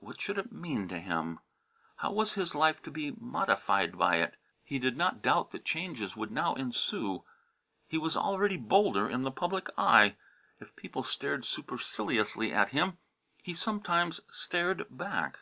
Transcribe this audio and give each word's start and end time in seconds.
What 0.00 0.20
should 0.20 0.38
it 0.38 0.50
mean 0.50 0.88
to 0.88 0.98
him? 0.98 1.38
How 1.98 2.10
was 2.10 2.32
his 2.32 2.52
life 2.56 2.82
to 2.82 2.90
be 2.90 3.12
modified 3.12 3.96
by 3.96 4.16
it? 4.16 4.34
He 4.64 4.80
did 4.80 4.96
not 4.96 5.22
doubt 5.22 5.52
that 5.52 5.64
changes 5.64 6.16
would 6.16 6.32
now 6.32 6.56
ensue. 6.56 7.22
He 7.86 7.96
was 7.96 8.16
already 8.16 8.56
bolder 8.56 9.08
in 9.08 9.22
the 9.22 9.30
public 9.30 9.68
eye. 9.78 10.16
If 10.58 10.74
people 10.74 11.04
stared 11.04 11.44
superciliously 11.44 12.52
at 12.52 12.70
him, 12.70 12.98
he 13.40 13.54
sometimes 13.54 14.18
stared 14.32 14.84
back. 14.90 15.38